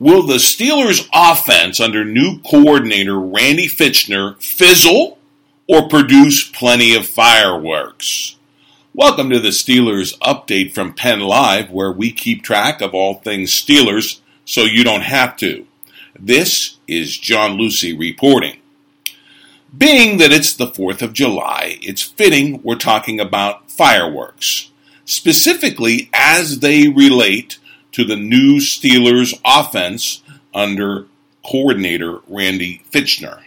Will 0.00 0.22
the 0.22 0.34
Steelers' 0.34 1.08
offense 1.12 1.80
under 1.80 2.04
new 2.04 2.38
coordinator 2.42 3.18
Randy 3.18 3.66
Fichtner 3.66 4.40
fizzle 4.40 5.18
or 5.66 5.88
produce 5.88 6.48
plenty 6.48 6.94
of 6.94 7.04
fireworks? 7.04 8.36
Welcome 8.94 9.28
to 9.30 9.40
the 9.40 9.48
Steelers 9.48 10.16
update 10.20 10.72
from 10.72 10.94
Penn 10.94 11.18
Live, 11.18 11.72
where 11.72 11.90
we 11.90 12.12
keep 12.12 12.44
track 12.44 12.80
of 12.80 12.94
all 12.94 13.14
things 13.14 13.50
Steelers 13.50 14.20
so 14.44 14.62
you 14.62 14.84
don't 14.84 15.02
have 15.02 15.36
to. 15.38 15.66
This 16.16 16.76
is 16.86 17.18
John 17.18 17.54
Lucy 17.54 17.92
reporting. 17.92 18.58
Being 19.76 20.18
that 20.18 20.30
it's 20.30 20.54
the 20.54 20.68
4th 20.68 21.02
of 21.02 21.12
July, 21.12 21.76
it's 21.82 22.02
fitting 22.02 22.62
we're 22.62 22.76
talking 22.76 23.18
about 23.18 23.68
fireworks, 23.68 24.70
specifically 25.04 26.08
as 26.12 26.60
they 26.60 26.86
relate 26.86 27.58
to 27.98 28.04
the 28.04 28.14
new 28.14 28.60
Steelers 28.60 29.36
offense 29.44 30.22
under 30.54 31.08
coordinator 31.44 32.20
Randy 32.28 32.80
Fichtner. 32.92 33.40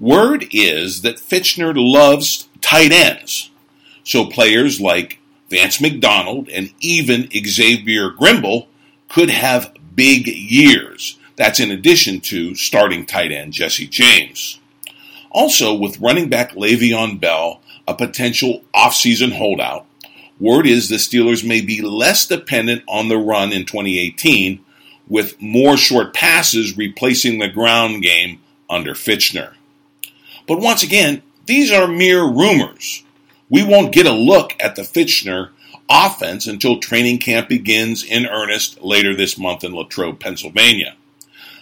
Word 0.00 0.46
is 0.50 1.02
that 1.02 1.18
Fichtner 1.18 1.72
loves 1.76 2.48
tight 2.60 2.90
ends, 2.90 3.48
so 4.02 4.24
players 4.24 4.80
like 4.80 5.20
Vance 5.50 5.80
McDonald 5.80 6.48
and 6.48 6.72
even 6.80 7.28
Xavier 7.30 8.10
Grimble 8.10 8.66
could 9.08 9.30
have 9.30 9.72
big 9.94 10.26
years. 10.26 11.16
That's 11.36 11.60
in 11.60 11.70
addition 11.70 12.20
to 12.22 12.56
starting 12.56 13.06
tight 13.06 13.30
end 13.30 13.52
Jesse 13.52 13.86
James. 13.86 14.58
Also, 15.30 15.72
with 15.72 16.00
running 16.00 16.28
back 16.28 16.54
Le'Veon 16.54 17.20
Bell, 17.20 17.60
a 17.86 17.94
potential 17.94 18.64
offseason 18.74 19.30
holdout, 19.30 19.86
Word 20.40 20.66
is 20.66 20.88
the 20.88 20.96
Steelers 20.96 21.46
may 21.46 21.60
be 21.60 21.82
less 21.82 22.26
dependent 22.26 22.82
on 22.88 23.08
the 23.08 23.18
run 23.18 23.52
in 23.52 23.66
2018, 23.66 24.64
with 25.06 25.40
more 25.40 25.76
short 25.76 26.14
passes 26.14 26.78
replacing 26.78 27.38
the 27.38 27.48
ground 27.48 28.02
game 28.02 28.40
under 28.70 28.94
Fichtner. 28.94 29.52
But 30.46 30.60
once 30.60 30.82
again, 30.82 31.22
these 31.44 31.70
are 31.70 31.86
mere 31.86 32.24
rumors. 32.24 33.04
We 33.50 33.62
won't 33.64 33.92
get 33.92 34.06
a 34.06 34.12
look 34.12 34.54
at 34.58 34.76
the 34.76 34.82
Fichtner 34.82 35.50
offense 35.90 36.46
until 36.46 36.78
training 36.78 37.18
camp 37.18 37.48
begins 37.48 38.02
in 38.02 38.24
earnest 38.26 38.80
later 38.80 39.14
this 39.14 39.36
month 39.36 39.62
in 39.62 39.74
Latrobe, 39.74 40.20
Pennsylvania. 40.20 40.96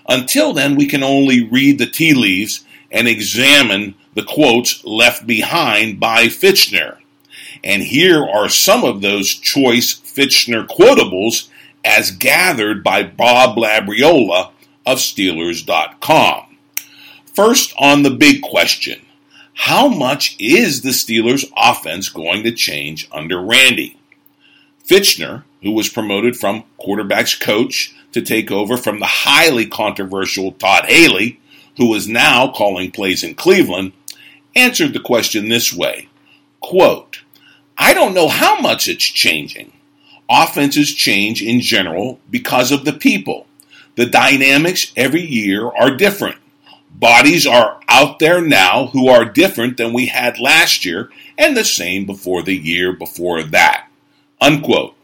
Until 0.09 0.53
then, 0.53 0.77
we 0.77 0.87
can 0.87 1.03
only 1.03 1.43
read 1.43 1.79
the 1.79 1.87
tea 1.87 2.15
leaves 2.15 2.65
and 2.93 3.09
examine 3.09 3.95
the 4.15 4.23
quotes 4.23 4.84
left 4.84 5.27
behind 5.27 5.99
by 5.99 6.27
Fichtner. 6.27 6.99
And 7.64 7.83
here 7.83 8.25
are 8.25 8.48
some 8.48 8.84
of 8.84 9.01
those 9.01 9.28
choice 9.28 9.95
Fichtner 9.95 10.67
quotables 10.67 11.48
as 11.84 12.11
gathered 12.11 12.83
by 12.83 13.03
Bob 13.03 13.56
Labriola 13.56 14.53
of 14.87 14.98
Steelers.com. 14.98 16.56
First, 17.34 17.75
on 17.78 18.03
the 18.03 18.11
big 18.11 18.42
question 18.42 19.03
how 19.55 19.89
much 19.89 20.37
is 20.39 20.83
the 20.83 20.91
Steelers' 20.91 21.45
offense 21.56 22.09
going 22.09 22.45
to 22.45 22.53
change 22.53 23.09
under 23.11 23.41
Randy? 23.41 23.98
Fichtner, 24.89 25.43
who 25.62 25.72
was 25.72 25.89
promoted 25.89 26.37
from 26.37 26.62
quarterbacks 26.81 27.39
coach 27.39 27.93
to 28.12 28.22
take 28.22 28.53
over 28.53 28.77
from 28.77 29.00
the 29.00 29.06
highly 29.06 29.67
controversial 29.67 30.53
Todd 30.53 30.84
Haley, 30.87 31.41
who 31.77 31.93
is 31.95 32.06
now 32.06 32.53
calling 32.53 32.93
plays 32.93 33.25
in 33.25 33.34
Cleveland, 33.34 33.93
answered 34.55 34.93
the 34.93 35.00
question 35.00 35.48
this 35.48 35.72
way 35.72 36.09
quote, 36.61 37.22
I 37.79 37.95
don't 37.95 38.15
know 38.15 38.29
how 38.29 38.61
much 38.61 38.89
it's 38.89 39.05
changing. 39.05 39.73
Offenses 40.29 40.93
change 40.93 41.41
in 41.41 41.61
general 41.61 42.19
because 42.29 42.73
of 42.73 42.84
the 42.84 42.93
people. 42.93 43.47
The 43.95 44.07
dynamics 44.07 44.93
every 44.97 45.23
year 45.23 45.67
are 45.67 45.97
different. 45.97 46.37
Bodies 46.91 47.47
are 47.47 47.81
out 47.89 48.19
there 48.19 48.41
now 48.41 48.89
who 48.89 49.09
are 49.09 49.25
different 49.25 49.77
than 49.77 49.93
we 49.93 50.06
had 50.06 50.41
last 50.41 50.84
year 50.84 51.11
and 51.39 51.56
the 51.56 51.65
same 51.65 52.05
before 52.05 52.43
the 52.43 52.56
year 52.56 52.93
before 52.93 53.43
that. 53.44 53.89
Unquote. 54.41 54.95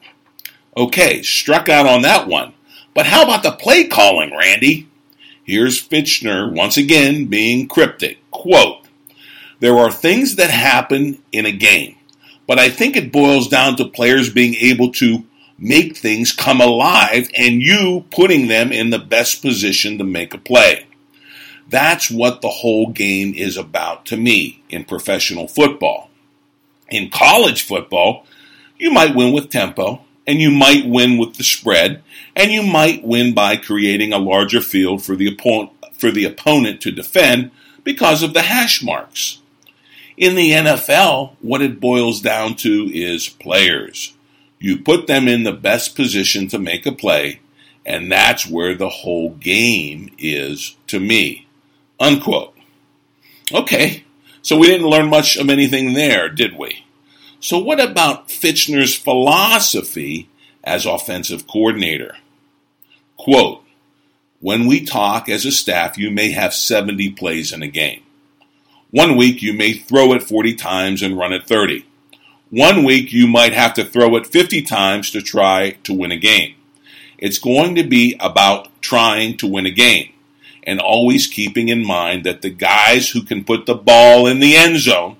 Okay, 0.77 1.23
struck 1.23 1.69
out 1.69 1.87
on 1.87 2.03
that 2.03 2.27
one. 2.27 2.53
But 2.95 3.07
how 3.07 3.23
about 3.23 3.45
the 3.45 3.53
play 3.53 3.85
calling, 3.85 4.37
Randy? 4.37 4.89
Here's 5.45 5.81
Fichtner 5.81 6.51
once 6.53 6.77
again 6.77 7.27
being 7.27 7.69
cryptic. 7.69 8.19
Quote, 8.31 8.87
there 9.61 9.79
are 9.79 9.93
things 9.93 10.37
that 10.37 10.51
happen 10.51 11.23
in 11.31 11.47
a 11.47 11.53
game. 11.53 11.97
But 12.47 12.59
I 12.59 12.69
think 12.69 12.97
it 12.97 13.13
boils 13.13 13.49
down 13.49 13.77
to 13.77 13.85
players 13.87 14.33
being 14.33 14.55
able 14.55 14.93
to 14.93 15.25
make 15.59 15.97
things 15.97 16.33
come 16.33 16.61
alive 16.61 17.31
and 17.37 17.63
you 17.63 18.05
putting 18.11 18.49
them 18.49 18.73
in 18.73 18.91
the 18.91 18.99
best 18.99 19.41
position 19.41 19.99
to 19.99 20.05
make 20.05 20.35
a 20.35 20.39
play. 20.39 20.87
That's 21.69 22.11
what 22.11 22.41
the 22.41 22.49
whole 22.49 22.89
game 22.89 23.35
is 23.35 23.57
about 23.57 24.07
to 24.07 24.17
me 24.17 24.63
in 24.69 24.85
professional 24.85 25.49
football. 25.49 26.11
In 26.91 27.11
college 27.11 27.63
football, 27.63 28.27
you 28.79 28.91
might 28.91 29.15
win 29.15 29.33
with 29.33 29.51
tempo, 29.51 30.03
and 30.27 30.41
you 30.41 30.51
might 30.51 30.87
win 30.87 31.17
with 31.17 31.37
the 31.37 31.45
spread, 31.45 32.03
and 32.37 32.51
you 32.51 32.63
might 32.63 33.05
win 33.05 33.35
by 33.35 33.57
creating 33.57 34.13
a 34.13 34.19
larger 34.19 34.61
field 34.61 35.03
for 35.03 35.17
the, 35.17 35.27
opponent, 35.27 35.71
for 35.95 36.11
the 36.11 36.25
opponent 36.25 36.81
to 36.83 36.91
defend 36.91 37.51
because 37.83 38.23
of 38.23 38.35
the 38.35 38.43
hash 38.43 38.83
marks. 38.83 39.41
In 40.17 40.37
the 40.37 40.53
NFL, 40.53 41.33
what 41.41 41.63
it 41.63 41.81
boils 41.81 42.21
down 42.21 42.55
to 42.57 42.91
is 42.93 43.29
players. 43.29 44.15
You 44.61 44.79
put 44.79 45.07
them 45.07 45.27
in 45.27 45.43
the 45.43 45.53
best 45.53 45.97
position 45.97 46.47
to 46.49 46.59
make 46.59 46.87
a 46.87 46.93
play, 46.93 47.41
and 47.85 48.11
that's 48.11 48.47
where 48.47 48.75
the 48.75 48.89
whole 48.89 49.31
game 49.31 50.11
is 50.17 50.77
to 50.87 51.01
me. 51.01 51.49
Unquote. 51.99 52.55
Okay, 53.53 54.05
so 54.41 54.57
we 54.57 54.69
didn't 54.69 54.87
learn 54.87 55.11
much 55.11 55.37
of 55.37 55.51
anything 55.51 55.95
there, 55.95 56.29
did 56.29 56.57
we? 56.57 56.85
So, 57.41 57.59
what 57.59 57.81
about 57.81 58.29
Fichtner's 58.29 58.95
philosophy 58.95 60.31
as 60.63 60.87
offensive 60.87 61.47
coordinator? 61.47 62.17
Quote, 63.17 63.65
when 64.41 64.67
we 64.67 64.85
talk 64.85 65.29
as 65.29 65.45
a 65.45 65.53
staff, 65.53 65.99
you 65.99 66.11
may 66.11 66.31
have 66.31 66.55
70 66.55 67.11
plays 67.11 67.53
in 67.53 67.63
a 67.63 67.69
game. 67.69 68.04
One 68.95 69.17
week 69.17 69.43
you 69.43 69.53
may 69.53 69.73
throw 69.73 70.13
it 70.13 70.23
40 70.23 70.55
times 70.55 71.03
and 71.03 71.19
run 71.19 71.33
it 71.33 71.49
30. 71.49 71.85
One 72.51 72.85
week 72.85 73.13
you 73.13 73.27
might 73.27 73.53
have 73.53 73.75
to 73.75 73.85
throw 73.85 74.15
it 74.15 74.25
50 74.25 74.63
times 74.63 75.11
to 75.11 75.21
try 75.21 75.71
to 75.83 75.93
win 75.93 76.13
a 76.13 76.17
game. 76.17 76.55
It's 77.19 77.41
going 77.41 77.75
to 77.75 77.83
be 77.83 78.17
about 78.21 78.69
trying 78.81 79.37
to 79.39 79.49
win 79.49 79.67
a 79.67 79.73
game 79.73 80.13
and 80.63 80.79
always 80.79 81.27
keeping 81.27 81.71
in 81.71 81.85
mind 81.85 82.23
that 82.23 82.43
the 82.43 82.51
guys 82.51 83.11
who 83.11 83.23
can 83.23 83.43
put 83.43 83.67
the 83.67 83.75
ball 83.75 84.29
in 84.29 84.39
the 84.39 84.55
end 84.55 84.79
zone 84.79 85.17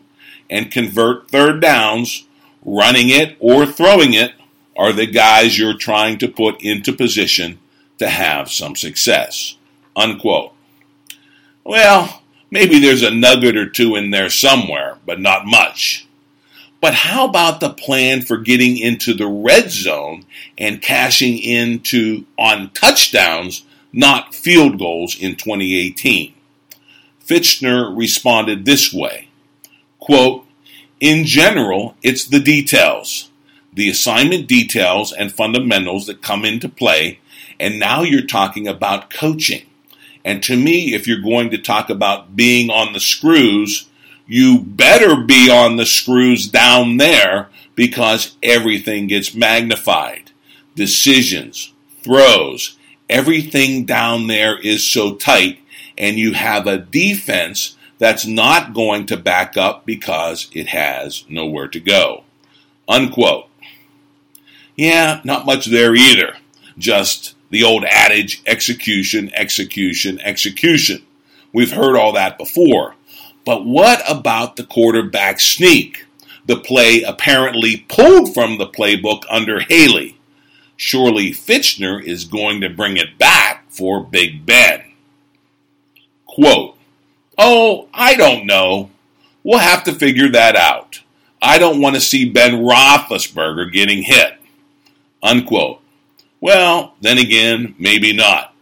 and 0.49 0.71
convert 0.71 1.29
third 1.29 1.61
downs, 1.61 2.29
running 2.65 3.09
it 3.09 3.37
or 3.41 3.67
throwing 3.67 4.15
it, 4.15 4.35
are 4.77 4.93
the 4.93 5.07
guys 5.07 5.59
you're 5.59 5.77
trying 5.77 6.17
to 6.19 6.29
put 6.29 6.63
into 6.63 6.93
position 6.93 7.59
to 7.99 8.09
have 8.09 8.53
some 8.53 8.77
success. 8.77 9.57
Unquote. 9.97 10.53
Well, 11.65 12.21
Maybe 12.55 12.79
there's 12.79 13.03
a 13.03 13.11
nugget 13.11 13.57
or 13.57 13.69
two 13.69 13.97
in 13.97 14.13
there 14.13 14.31
somewhere, 14.31 14.99
but 15.05 15.21
not 15.21 15.45
much. 15.45 16.07
But 16.81 16.95
how 16.95 17.27
about 17.27 17.59
the 17.59 17.71
plan 17.71 18.23
for 18.23 18.37
getting 18.39 18.79
into 18.79 19.13
the 19.13 19.27
red 19.27 19.73
zone 19.73 20.25
and 20.57 20.81
cashing 20.81 21.37
into 21.37 22.27
on 22.39 22.71
touchdowns, 22.71 23.65
not 23.93 24.37
field 24.37 24.79
goals 24.79 25.19
in 25.19 25.35
2018? 25.35 26.33
Fichtner 27.27 27.93
responded 27.93 28.65
this 28.65 28.93
way 28.95 29.27
quote, 29.99 30.47
In 31.01 31.25
general, 31.25 31.97
it's 32.05 32.25
the 32.25 32.39
details, 32.39 33.31
the 33.73 33.91
assignment 33.91 34.47
details 34.47 35.13
and 35.13 35.33
fundamentals 35.33 36.07
that 36.07 36.23
come 36.23 36.45
into 36.45 36.69
play, 36.69 37.19
and 37.59 37.81
now 37.81 38.03
you're 38.03 38.25
talking 38.25 38.69
about 38.69 39.11
coaching. 39.11 39.67
And 40.25 40.43
to 40.45 40.57
me, 40.57 40.95
if 40.95 41.07
you're 41.07 41.21
going 41.21 41.51
to 41.51 41.59
talk 41.59 41.91
about 41.91 42.35
being 42.35 42.71
on 42.71 42.93
the 42.93 43.01
screws, 43.01 43.89
you 44.27 44.61
better 44.61 45.17
be 45.17 45.51
on 45.51 45.77
the 45.77 45.87
screws 45.87 46.49
down 46.49 46.97
there 46.97 47.49
because 47.75 48.37
everything 48.43 49.07
gets 49.07 49.35
magnified. 49.35 50.31
Decisions, 50.75 51.73
throws, 52.03 52.79
everything 53.09 53.85
down 53.85 54.27
there 54.27 54.59
is 54.59 54.83
so 54.85 55.15
tight, 55.15 55.59
and 55.99 56.17
you 56.17 56.33
have 56.33 56.67
a 56.67 56.79
defense 56.79 57.77
that's 57.99 58.27
not 58.27 58.75
going 58.75 59.07
to 59.07 59.17
back 59.17 59.57
up 59.57 59.87
because 59.87 60.49
it 60.53 60.69
has 60.69 61.25
nowhere 61.29 61.69
to 61.69 61.81
go. 61.81 62.25
Unquote. 62.89 63.49
Yeah, 64.77 65.21
not 65.25 65.47
much 65.47 65.67
there 65.67 65.95
either. 65.95 66.37
Just 66.77 67.37
the 67.51 67.63
old 67.63 67.85
adage 67.85 68.43
execution, 68.47 69.31
execution, 69.35 70.21
execution. 70.21 71.03
We've 71.53 71.73
heard 71.73 71.97
all 71.97 72.13
that 72.13 72.39
before. 72.39 72.97
But 73.45 73.65
what 73.65 74.03
about 74.11 74.57
the 74.57 74.65
quarterback 74.65 75.41
sneak? 75.41 76.07
The 76.47 76.57
play 76.57 77.03
apparently 77.03 77.85
pulled 77.89 78.35
from 78.35 78.59
the 78.59 78.67
playbook 78.67 79.23
under 79.31 79.61
Haley. 79.61 80.19
surely 80.77 81.31
Fichtner 81.31 82.03
is 82.03 82.25
going 82.25 82.61
to 82.61 82.69
bring 82.69 82.97
it 82.97 83.17
back 83.19 83.65
for 83.71 84.03
Big 84.03 84.45
Ben. 84.45 84.83
Quote, 86.27 86.77
Oh, 87.39 87.89
I 87.95 88.15
don't 88.15 88.47
know. 88.47 88.91
We'll 89.43 89.59
have 89.59 89.85
to 89.85 89.93
figure 89.93 90.29
that 90.31 90.57
out. 90.57 91.01
I 91.41 91.59
don't 91.59 91.81
want 91.81 91.95
to 91.95 92.01
see 92.01 92.29
Ben 92.29 92.63
Roethlisberger 92.63 93.73
getting 93.73 94.03
hit. 94.03 94.39
Unquote. 95.23 95.81
Well, 96.45 96.95
then 97.01 97.17
again, 97.17 97.75
maybe 97.79 98.13
not. 98.13 98.55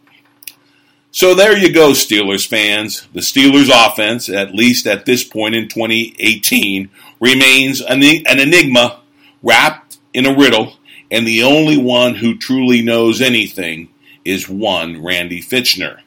So 1.10 1.34
there 1.34 1.58
you 1.58 1.72
go, 1.72 1.90
Steelers 1.90 2.46
fans. 2.46 3.08
The 3.12 3.18
Steelers 3.18 3.70
offense, 3.74 4.28
at 4.28 4.54
least 4.54 4.86
at 4.86 5.04
this 5.04 5.24
point 5.24 5.56
in 5.56 5.66
2018, 5.66 6.90
remains 7.18 7.80
an, 7.80 8.04
enigma 8.04 9.00
wrapped 9.42 9.98
in 10.14 10.26
a 10.26 10.38
riddle, 10.38 10.74
and 11.10 11.26
the 11.26 11.42
only 11.42 11.76
one 11.76 12.14
who 12.14 12.38
truly 12.38 12.82
knows 12.82 13.20
anything 13.20 13.88
is 14.24 14.48
one 14.48 15.02
Randy 15.02 15.42
Fichtner. 15.42 16.02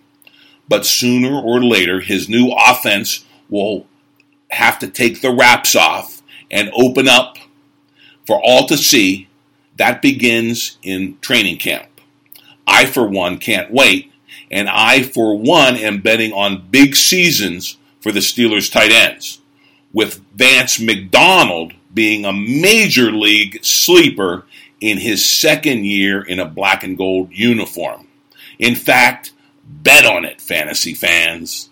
But 0.70 0.86
sooner 0.86 1.38
or 1.38 1.62
later, 1.62 2.00
his 2.00 2.30
new 2.30 2.54
offense 2.58 3.26
will 3.50 3.86
have 4.50 4.80
to 4.80 4.88
take 4.88 5.20
the 5.20 5.36
wraps 5.36 5.76
off 5.76 6.22
and 6.50 6.72
open 6.74 7.10
up 7.10 7.36
for 8.26 8.42
all 8.42 8.66
to 8.68 8.78
see. 8.78 9.28
That 9.78 10.02
begins 10.02 10.78
in 10.82 11.18
training 11.20 11.58
camp. 11.58 11.88
I, 12.68 12.86
for 12.86 13.08
one, 13.08 13.38
can't 13.38 13.72
wait, 13.72 14.12
and 14.50 14.70
I, 14.70 15.04
for 15.04 15.38
one, 15.38 15.76
am 15.76 16.02
betting 16.02 16.34
on 16.34 16.68
big 16.70 16.96
seasons 16.96 17.78
for 18.00 18.12
the 18.12 18.20
Steelers 18.20 18.72
tight 18.72 18.92
ends, 18.92 19.42
with 19.94 20.24
Vance 20.34 20.80
McDonald 20.80 21.74
being 21.94 22.26
a 22.26 22.34
major 22.34 23.12
league 23.12 23.64
sleeper 23.64 24.46
in 24.82 24.98
his 24.98 25.28
second 25.28 25.86
year 25.86 26.22
in 26.22 26.40
a 26.40 26.46
black 26.46 26.84
and 26.84 26.98
gold 26.98 27.30
uniform. 27.32 28.08
In 28.60 28.76
fact, 28.76 29.32
bet 29.64 30.06
on 30.06 30.26
it, 30.26 30.42
fantasy 30.42 30.94
fans. 30.94 31.70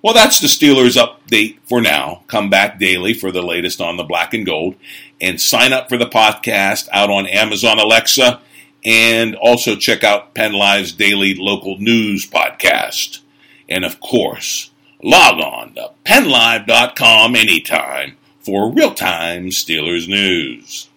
Well, 0.00 0.14
that's 0.14 0.38
the 0.38 0.46
Steelers 0.46 0.96
update 0.96 1.58
for 1.64 1.80
now. 1.80 2.22
Come 2.28 2.50
back 2.50 2.78
daily 2.78 3.14
for 3.14 3.32
the 3.32 3.42
latest 3.42 3.80
on 3.80 3.96
the 3.96 4.04
black 4.04 4.32
and 4.32 4.46
gold 4.46 4.76
and 5.20 5.40
sign 5.40 5.72
up 5.72 5.88
for 5.88 5.98
the 5.98 6.06
podcast 6.06 6.88
out 6.92 7.10
on 7.10 7.26
Amazon 7.26 7.80
Alexa 7.80 8.40
and 8.84 9.34
also 9.34 9.74
check 9.74 10.04
out 10.04 10.34
Penn 10.34 10.52
Live's 10.52 10.92
daily 10.92 11.34
local 11.34 11.78
news 11.78 12.24
podcast. 12.24 13.20
And 13.68 13.84
of 13.84 13.98
course, 13.98 14.70
log 15.02 15.40
on 15.40 15.74
to 15.74 15.90
pennlive.com 16.04 17.34
anytime 17.34 18.16
for 18.40 18.70
real 18.70 18.94
time 18.94 19.46
Steelers 19.46 20.08
news. 20.08 20.87